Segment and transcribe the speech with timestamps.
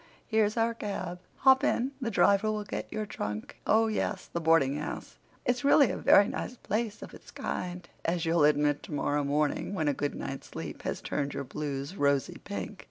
[0.25, 1.19] Here's our cab.
[1.35, 3.59] Hop in—the driver will get your trunk.
[3.67, 8.81] Oh, yes, the boardinghouse—it's really a very nice place of its kind, as you'll admit
[8.81, 12.79] tomorrow morning when a good night's sleep has turned your blues rosy pink.